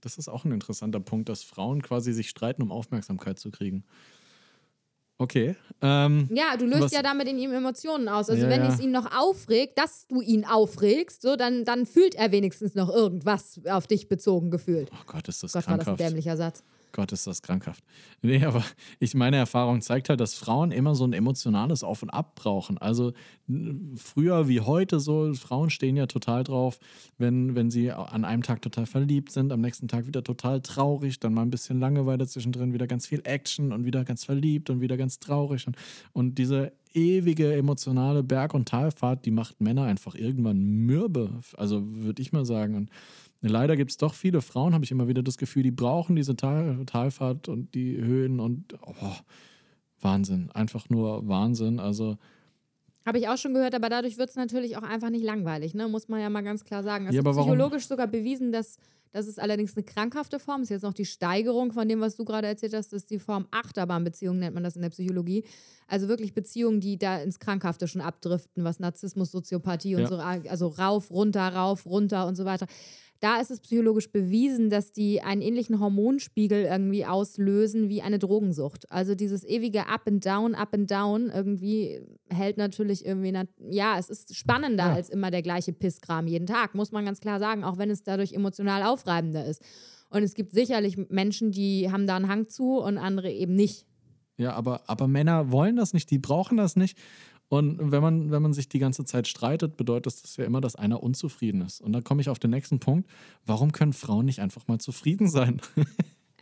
[0.00, 3.84] das ist auch ein interessanter Punkt, dass Frauen quasi sich streiten, um Aufmerksamkeit zu kriegen.
[5.20, 5.54] Okay.
[5.82, 8.30] Ähm, ja, du löst was, ja damit in ihm Emotionen aus.
[8.30, 12.14] Also ja, wenn es ihn noch aufregt, dass du ihn aufregst, so, dann, dann fühlt
[12.14, 14.90] er wenigstens noch irgendwas auf dich bezogen gefühlt.
[14.92, 15.86] Oh Gott, ist das Gott, krankhaft.
[15.86, 16.62] war das ein dämlicher Satz.
[16.92, 17.84] Gott, ist das krankhaft.
[18.22, 18.64] Nee, aber
[18.98, 22.78] ich meine Erfahrung zeigt halt, dass Frauen immer so ein emotionales Auf und Ab brauchen.
[22.78, 23.12] Also
[23.96, 26.78] früher wie heute so, Frauen stehen ja total drauf,
[27.18, 31.20] wenn, wenn sie an einem Tag total verliebt sind, am nächsten Tag wieder total traurig,
[31.20, 34.80] dann mal ein bisschen Langeweile zwischendrin, wieder ganz viel Action und wieder ganz verliebt und
[34.80, 35.66] wieder ganz traurig.
[35.66, 35.76] Und,
[36.12, 41.40] und diese ewige emotionale Berg- und Talfahrt, die macht Männer einfach irgendwann mürbe.
[41.56, 42.74] Also würde ich mal sagen.
[42.74, 42.90] Und
[43.42, 46.36] Leider gibt es doch viele Frauen, habe ich immer wieder das Gefühl, die brauchen diese
[46.36, 49.16] Tal Talfahrt und die Höhen und oh,
[50.00, 50.50] Wahnsinn.
[50.52, 51.80] Einfach nur Wahnsinn.
[51.80, 52.18] Also.
[53.06, 55.88] Habe ich auch schon gehört, aber dadurch wird es natürlich auch einfach nicht langweilig, ne?
[55.88, 57.06] muss man ja mal ganz klar sagen.
[57.06, 58.76] Es ja, ist psychologisch sogar bewiesen, dass
[59.12, 60.62] das ist allerdings eine krankhafte Form.
[60.62, 62.92] Ist jetzt noch die Steigerung von dem, was du gerade erzählt hast.
[62.92, 65.44] Das ist die Form Achterbahnbeziehung, nennt man das in der Psychologie.
[65.88, 70.08] Also wirklich Beziehungen, die da ins Krankhafte schon abdriften, was Narzissmus, Soziopathie und ja.
[70.08, 72.66] so, also rauf, runter, rauf, runter und so weiter
[73.20, 78.90] da ist es psychologisch bewiesen, dass die einen ähnlichen Hormonspiegel irgendwie auslösen wie eine Drogensucht.
[78.90, 83.34] Also dieses ewige Up and Down, Up and Down irgendwie hält natürlich irgendwie,
[83.68, 84.94] ja, es ist spannender ja.
[84.94, 88.02] als immer der gleiche Pisskram jeden Tag, muss man ganz klar sagen, auch wenn es
[88.02, 89.62] dadurch emotional aufreibender ist.
[90.08, 93.86] Und es gibt sicherlich Menschen, die haben da einen Hang zu und andere eben nicht.
[94.38, 96.96] Ja, aber, aber Männer wollen das nicht, die brauchen das nicht.
[97.50, 100.76] Und wenn man, wenn man sich die ganze Zeit streitet, bedeutet das ja immer, dass
[100.76, 101.80] einer unzufrieden ist.
[101.80, 103.10] Und dann komme ich auf den nächsten Punkt.
[103.44, 105.60] Warum können Frauen nicht einfach mal zufrieden sein?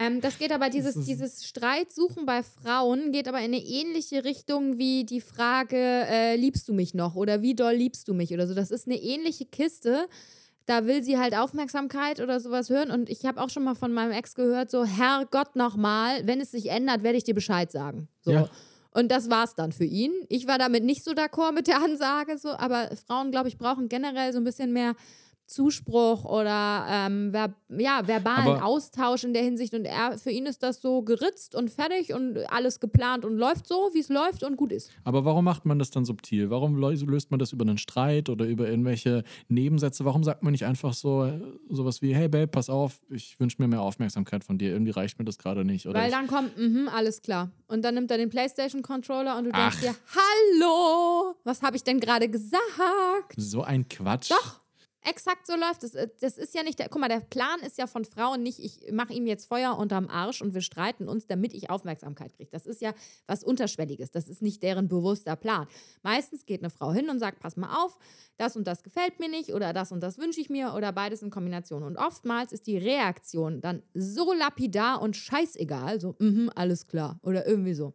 [0.00, 4.78] Ähm, das geht aber, dieses, dieses Streitsuchen bei Frauen geht aber in eine ähnliche Richtung
[4.78, 8.46] wie die Frage, äh, liebst du mich noch oder wie doll liebst du mich oder
[8.46, 8.54] so.
[8.54, 10.06] Das ist eine ähnliche Kiste.
[10.66, 12.92] Da will sie halt Aufmerksamkeit oder sowas hören.
[12.92, 16.52] Und ich habe auch schon mal von meinem Ex gehört, so, Herrgott nochmal, wenn es
[16.52, 18.06] sich ändert, werde ich dir Bescheid sagen.
[18.20, 18.30] So.
[18.30, 18.48] Ja.
[18.98, 20.10] Und das war's dann für ihn.
[20.28, 23.88] Ich war damit nicht so d'accord mit der Ansage, so, aber Frauen, glaube ich, brauchen
[23.88, 24.96] generell so ein bisschen mehr
[25.48, 29.72] Zuspruch oder ähm, ver ja, verbalen Aber Austausch in der Hinsicht.
[29.72, 33.66] Und er, für ihn ist das so geritzt und fertig und alles geplant und läuft
[33.66, 34.90] so, wie es läuft und gut ist.
[35.04, 36.50] Aber warum macht man das dann subtil?
[36.50, 40.04] Warum löst man das über einen Streit oder über irgendwelche Nebensätze?
[40.04, 41.32] Warum sagt man nicht einfach so
[41.70, 44.72] sowas wie, hey Babe, pass auf, ich wünsche mir mehr Aufmerksamkeit von dir.
[44.72, 45.86] Irgendwie reicht mir das gerade nicht.
[45.86, 47.50] Oder Weil dann kommt, mhm, alles klar.
[47.68, 49.70] Und dann nimmt er den Playstation-Controller und du Ach.
[49.70, 52.60] denkst dir, hallo, was habe ich denn gerade gesagt?
[53.36, 54.30] So ein Quatsch.
[54.30, 54.60] Doch.
[55.08, 55.94] Exakt so läuft es.
[55.94, 56.88] Äh, das ist ja nicht der.
[56.88, 60.08] Guck mal, der Plan ist ja von Frauen nicht, ich mache ihm jetzt Feuer unterm
[60.08, 62.50] Arsch und wir streiten uns, damit ich Aufmerksamkeit kriege.
[62.50, 62.92] Das ist ja
[63.26, 64.10] was Unterschwelliges.
[64.10, 65.66] Das ist nicht deren bewusster Plan.
[66.02, 67.96] Meistens geht eine Frau hin und sagt: Pass mal auf,
[68.36, 71.22] das und das gefällt mir nicht oder das und das wünsche ich mir oder beides
[71.22, 71.82] in Kombination.
[71.82, 77.46] Und oftmals ist die Reaktion dann so lapidar und scheißegal, so, mhm, alles klar oder
[77.46, 77.94] irgendwie so.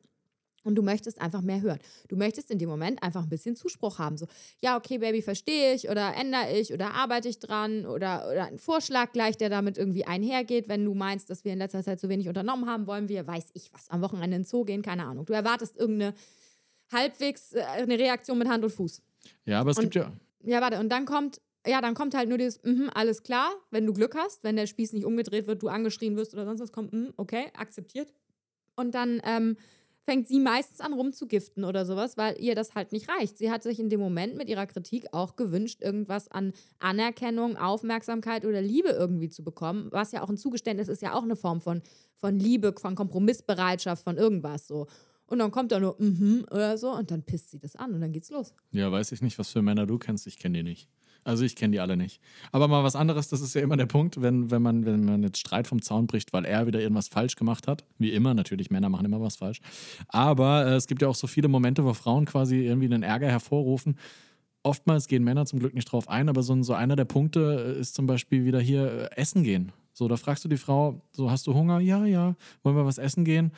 [0.64, 1.80] Und du möchtest einfach mehr hören.
[2.08, 4.18] Du möchtest in dem Moment einfach ein bisschen Zuspruch haben.
[4.18, 4.28] So,
[4.62, 8.58] ja, okay, Baby, verstehe ich oder ändere ich oder arbeite ich dran oder, oder ein
[8.58, 10.70] Vorschlag gleich, der damit irgendwie einhergeht.
[10.70, 13.52] Wenn du meinst, dass wir in letzter Zeit zu wenig unternommen haben, wollen wir, weiß
[13.54, 15.26] ich was, am Wochenende in den Zoo gehen, keine Ahnung.
[15.26, 16.14] Du erwartest irgendeine
[16.92, 19.02] halbwegs äh, eine Reaktion mit Hand und Fuß.
[19.46, 20.12] Ja, aber es und, gibt ja.
[20.44, 23.86] Ja, warte, und dann kommt, ja, dann kommt halt nur dieses, mm, alles klar, wenn
[23.86, 26.72] du Glück hast, wenn der Spieß nicht umgedreht wird, du angeschrien wirst oder sonst was,
[26.72, 28.14] kommt, mm, okay, akzeptiert.
[28.76, 29.58] Und dann, ähm,
[30.06, 33.38] fängt sie meistens an rumzugiften oder sowas, weil ihr das halt nicht reicht.
[33.38, 38.46] Sie hat sich in dem Moment mit ihrer Kritik auch gewünscht, irgendwas an Anerkennung, Aufmerksamkeit
[38.46, 41.62] oder Liebe irgendwie zu bekommen, was ja auch ein Zugeständnis ist, ja auch eine Form
[41.62, 41.82] von,
[42.16, 44.88] von Liebe, von Kompromissbereitschaft, von irgendwas so.
[45.26, 47.94] Und dann kommt da nur mhm mm oder so und dann pisst sie das an
[47.94, 48.54] und dann geht's los.
[48.72, 50.28] Ja, weiß ich nicht, was für Männer du kennst.
[50.28, 50.90] Ich kenne die nicht.
[51.24, 52.20] Also ich kenne die alle nicht.
[52.52, 55.24] Aber mal was anderes, das ist ja immer der Punkt, wenn, wenn, man, wenn man
[55.24, 57.86] jetzt Streit vom Zaun bricht, weil er wieder irgendwas falsch gemacht hat.
[57.98, 59.62] Wie immer, natürlich, Männer machen immer was falsch.
[60.10, 63.28] Aber äh, es gibt ja auch so viele Momente, wo Frauen quasi irgendwie einen Ärger
[63.28, 63.98] hervorrufen.
[64.64, 67.96] Oftmals gehen Männer zum Glück nicht drauf ein, aber so, so einer der Punkte ist
[67.96, 69.72] zum Beispiel wieder hier äh, essen gehen.
[69.94, 71.80] So, da fragst du die Frau, so hast du Hunger?
[71.80, 72.36] Ja, ja.
[72.64, 73.52] Wollen wir was essen gehen?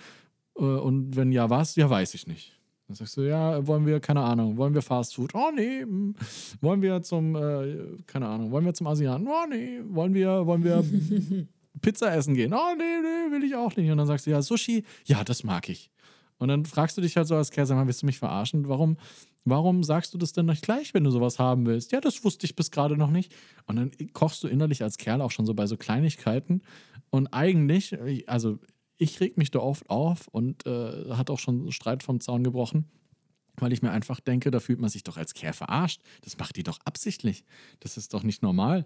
[0.58, 1.76] Äh, und wenn ja, was?
[1.76, 2.54] Ja, weiß ich nicht.
[2.88, 5.34] Dann sagst du, ja, wollen wir, keine Ahnung, wollen wir Fast Food?
[5.34, 6.16] Oh nee, hm.
[6.62, 9.28] wollen wir zum, äh, keine Ahnung, wollen wir zum Asiaten?
[9.28, 10.84] Oh nee, wollen wir, wollen wir
[11.82, 12.54] Pizza essen gehen?
[12.54, 13.90] Oh nee, nee, will ich auch nicht.
[13.90, 15.92] Und dann sagst du, ja, Sushi, ja, das mag ich.
[16.38, 18.68] Und dann fragst du dich halt so als Kerl, sag mal, willst du mich verarschen?
[18.68, 18.98] Warum,
[19.46, 21.92] warum sagst du das denn nicht gleich, wenn du sowas haben willst?
[21.92, 23.34] Ja, das wusste ich bis gerade noch nicht.
[23.66, 26.62] Und dann kochst du innerlich als Kerl auch schon so bei so Kleinigkeiten.
[27.10, 27.98] Und eigentlich,
[28.30, 28.60] also
[28.98, 32.86] ich reg mich da oft auf und äh, hat auch schon Streit vom Zaun gebrochen,
[33.58, 36.02] weil ich mir einfach denke, da fühlt man sich doch als Kerl verarscht.
[36.22, 37.44] Das macht die doch absichtlich.
[37.80, 38.86] Das ist doch nicht normal.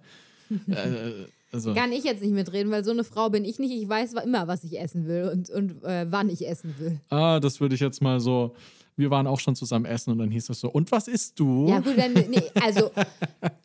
[0.67, 1.73] äh, also.
[1.73, 3.71] Kann ich jetzt nicht mitreden, weil so eine Frau bin ich nicht.
[3.71, 6.99] Ich weiß immer, was ich essen will und, und äh, wann ich essen will.
[7.09, 8.55] Ah, das würde ich jetzt mal so
[8.99, 11.67] wir waren auch schon zusammen essen und dann hieß es so, und was isst du?
[11.69, 12.91] Ja, gut, dann, nee, also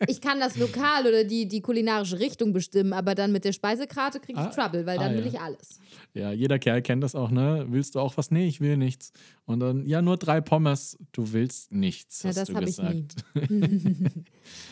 [0.06, 4.20] ich kann das Lokal oder die, die kulinarische Richtung bestimmen, aber dann mit der Speisekarte
[4.20, 5.32] kriege ich Ah, Trouble, weil dann ah, will ja.
[5.32, 5.80] ich alles.
[6.14, 7.66] Ja, jeder Kerl kennt das auch, ne?
[7.68, 8.30] Willst du auch was?
[8.30, 9.12] Nee, ich will nichts.
[9.46, 10.96] Und dann, ja, nur drei Pommes.
[11.12, 13.06] Du willst nichts, Ja, hast das du habe ich nie.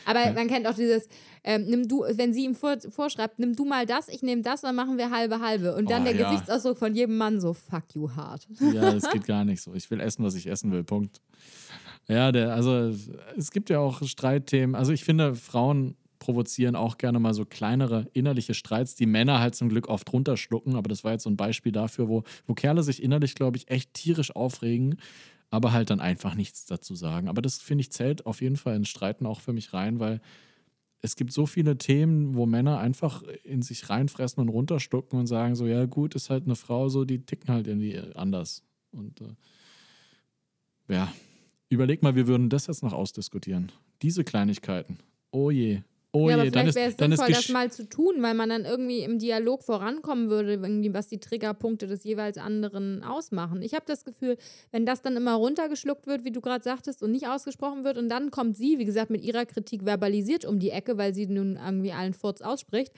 [0.07, 1.09] Aber man kennt auch dieses,
[1.45, 4.61] ähm, nimm du, wenn sie ihm vor, vorschreibt, nimm du mal das, ich nehme das,
[4.61, 5.75] dann machen wir halbe halbe.
[5.75, 6.31] Und dann Oh, der ja.
[6.31, 8.47] Gesichtsausdruck von jedem Mann so, fuck you hard.
[8.73, 9.75] Ja, das geht gar nicht so.
[9.75, 10.85] Ich will essen, was ich essen will.
[10.85, 11.21] Punkt.
[12.09, 12.95] Ja, der, also
[13.37, 14.75] es gibt ja auch Streitthemen.
[14.75, 19.57] Also ich finde, Frauen provozieren auch gerne mal so kleinere innerliche Streits, die Männer halt
[19.57, 20.77] zum Glück oft runterschlucken.
[20.77, 23.69] Aber das war jetzt so ein Beispiel dafür, wo, wo Kerle sich innerlich, glaube ich,
[23.71, 24.97] echt tierisch aufregen,
[25.51, 27.29] aber halt dann einfach nichts dazu sagen.
[27.29, 30.21] Aber das, finde ich, zählt auf jeden Fall in Streiten auch für mich rein, weil
[31.01, 35.57] es gibt so viele Themen, wo Männer einfach in sich reinfressen und runterstucken und sagen
[35.57, 38.63] so, ja gut, ist halt eine Frau so, die ticken halt irgendwie anders.
[38.93, 39.35] Und äh,
[40.89, 41.13] ja,
[41.69, 43.73] überleg mal, wir würden das jetzt noch ausdiskutieren.
[44.03, 44.99] Diese Kleinigkeiten.
[45.31, 45.83] Oh je.
[46.15, 47.89] Oh ja, aber je, dann vielleicht ist, wäre es dann ist sinnvoll, das mal zu
[47.89, 52.37] tun, weil man dann irgendwie im Dialog vorankommen würde, irgendwie, was die Triggerpunkte des jeweils
[52.37, 53.63] anderen ausmachen.
[53.63, 54.37] Ich habe das Gefühl,
[54.73, 58.11] wenn das dann immer runtergeschluckt wird, wie du gerade sagtest, und nicht ausgesprochen wird, und
[58.11, 61.57] dann kommt sie, wie gesagt, mit ihrer Kritik verbalisiert um die Ecke, weil sie nun
[61.57, 62.93] irgendwie allen Furz ausspricht,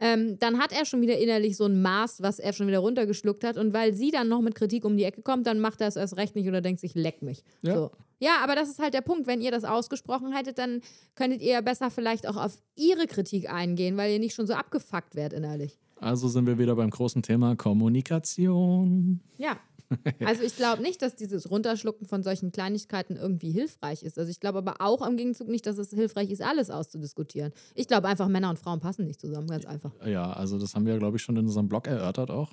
[0.00, 3.44] ähm, dann hat er schon wieder innerlich so ein Maß, was er schon wieder runtergeschluckt
[3.44, 3.58] hat.
[3.58, 5.96] Und weil sie dann noch mit Kritik um die Ecke kommt, dann macht er es
[5.96, 7.44] erst recht nicht oder denkt sich, leck mich.
[7.60, 7.74] Ja.
[7.74, 7.90] So.
[8.18, 9.26] ja, aber das ist halt der Punkt.
[9.26, 10.80] Wenn ihr das ausgesprochen hättet, dann
[11.14, 14.54] könntet ihr ja besser vielleicht auch auf ihre Kritik eingehen, weil ihr nicht schon so
[14.54, 15.78] abgefuckt werdet innerlich.
[15.96, 19.20] Also sind wir wieder beim großen Thema Kommunikation.
[19.36, 19.58] Ja.
[20.24, 24.18] Also ich glaube nicht, dass dieses Runterschlucken von solchen Kleinigkeiten irgendwie hilfreich ist.
[24.18, 27.52] Also ich glaube aber auch im Gegenzug nicht, dass es hilfreich ist, alles auszudiskutieren.
[27.74, 29.92] Ich glaube einfach, Männer und Frauen passen nicht zusammen, ganz einfach.
[30.06, 32.52] Ja, also das haben wir, glaube ich, schon in unserem Blog erörtert auch.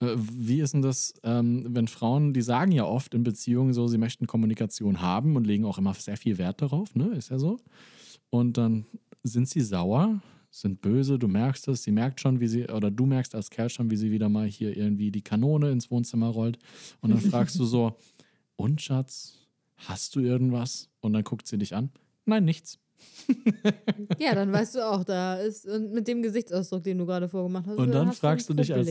[0.00, 3.86] Äh, Wie ist denn das, ähm, wenn Frauen, die sagen ja oft in Beziehungen so,
[3.86, 7.14] sie möchten Kommunikation haben und legen auch immer sehr viel Wert darauf, ne?
[7.16, 7.58] Ist ja so.
[8.30, 8.86] Und dann
[9.22, 13.06] sind sie sauer, sind böse, du merkst es, sie merkt schon, wie sie, oder du
[13.06, 16.58] merkst als Kerl schon, wie sie wieder mal hier irgendwie die Kanone ins Wohnzimmer rollt.
[17.00, 17.96] Und dann fragst du so,
[18.56, 19.38] und Schatz,
[19.76, 20.90] hast du irgendwas?
[21.00, 21.90] Und dann guckt sie dich an.
[22.24, 22.78] Nein, nichts.
[24.18, 27.66] Ja, dann weißt du auch, da ist und mit dem Gesichtsausdruck, den du gerade vorgemacht
[27.66, 28.88] hast, Und dann hast fragst du dich als,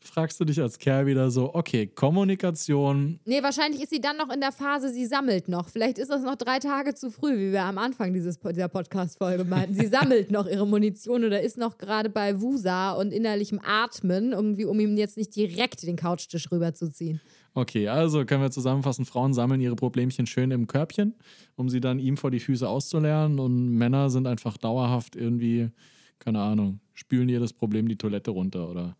[0.00, 4.32] fragst du dich als Kerl wieder so, okay, Kommunikation, Nee, wahrscheinlich ist sie dann noch
[4.32, 5.68] in der Phase, sie sammelt noch.
[5.68, 9.44] Vielleicht ist das noch drei Tage zu früh, wie wir am Anfang dieses, dieser Podcast-Folge
[9.44, 9.74] meinten.
[9.74, 14.64] Sie sammelt noch ihre Munition oder ist noch gerade bei Wusa und innerlichem Atmen, irgendwie,
[14.64, 17.20] um ihm jetzt nicht direkt den Couchtisch rüberzuziehen.
[17.58, 21.16] Okay, also können wir zusammenfassen, Frauen sammeln ihre Problemchen schön im Körbchen,
[21.56, 25.70] um sie dann ihm vor die Füße auszulernen und Männer sind einfach dauerhaft irgendwie,
[26.20, 28.96] keine Ahnung, spülen jedes Problem die Toilette runter oder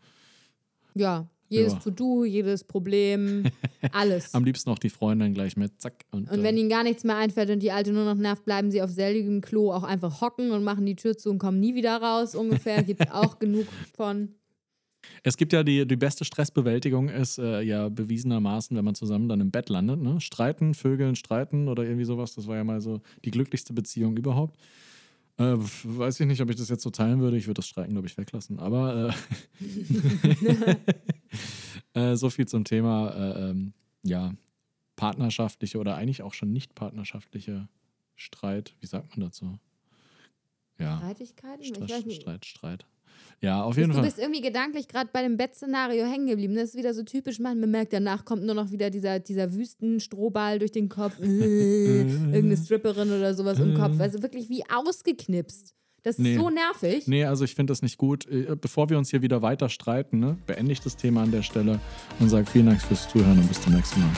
[0.94, 1.79] Ja, jedes Ja.
[1.79, 3.44] To-Do, jedes Problem,
[3.92, 4.35] alles.
[4.35, 6.05] am liebsten auch die Freundin gleich mit, zack.
[6.11, 8.44] Und, Und wenn äh, ihnen gar nichts mehr einfällt und die Alte nur noch nervt,
[8.44, 11.61] bleiben sie auf selgem Klo auch einfach hocken und machen die Tür zu und kommen
[11.61, 12.35] nie wieder raus.
[12.35, 14.35] Ungefähr gibt es auch genug von.
[15.22, 19.40] Es gibt ja die, die beste Stressbewältigung ist äh, ja bewiesenermaßen, wenn man zusammen dann
[19.40, 20.20] im Bett landet, ne?
[20.20, 24.58] Streiten, Vögeln, streiten oder irgendwie sowas, das war ja mal so die glücklichste Beziehung überhaupt.
[25.38, 27.37] Äh, weiß ich nicht, ob ich das jetzt so teilen würde.
[27.37, 28.58] Ich würde das Streiten, glaube ich, weglassen.
[28.58, 29.14] Aber
[29.54, 30.76] äh,
[32.12, 34.34] äh, so viel zum Thema, äh, ähm, ja,
[34.96, 37.68] partnerschaftliche oder eigentlich auch schon nicht partnerschaftliche
[38.16, 38.74] Streit.
[38.80, 39.61] Wie sagt man dazu?
[40.76, 41.64] Ja, Streitigkeiten?
[41.64, 42.12] Streit.
[42.12, 42.87] Streit, Streit.
[43.40, 44.04] Ja, auf jeden du Fall.
[44.04, 46.54] bist irgendwie gedanklich gerade bei dem Bettszenario hängen geblieben.
[46.57, 50.59] Das ist wieder so typisch, man bemerkt, danach kommt nur noch wieder dieser, dieser Wüstenstrohball
[50.59, 51.14] durch den Kopf.
[51.20, 54.00] Irgendeine Stripperin oder sowas im Kopf.
[54.00, 55.74] Also wirklich wie ausgeknipst.
[56.04, 56.37] Das ist Nee.
[56.37, 57.07] so nervig.
[57.09, 58.26] Nee, also ich finde das nicht gut.
[58.28, 61.42] Äh, Bevor wir uns hier wieder weiter streiten, ne, beende ich das Thema an der
[61.42, 61.81] Stelle
[62.20, 64.11] und sage vielen Dank fürs Zuhören und bis zum nächsten Mal.